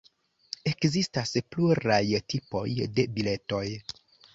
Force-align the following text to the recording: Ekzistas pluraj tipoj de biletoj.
Ekzistas 0.71 1.35
pluraj 1.57 2.01
tipoj 2.35 2.67
de 2.99 3.11
biletoj. 3.17 3.67